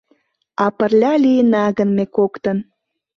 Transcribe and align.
А 0.63 0.65
пырля 0.77 1.13
лийына 1.23 1.65
гын 1.77 1.89
ме 1.97 2.05
коктын 2.15 2.57